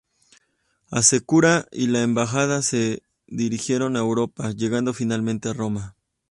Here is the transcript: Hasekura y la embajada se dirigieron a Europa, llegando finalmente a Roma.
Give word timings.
Hasekura 0.89 1.67
y 1.71 1.85
la 1.85 2.01
embajada 2.01 2.63
se 2.63 3.03
dirigieron 3.27 3.95
a 3.95 3.99
Europa, 3.99 4.49
llegando 4.49 4.95
finalmente 4.95 5.49
a 5.49 5.53
Roma. 5.53 5.95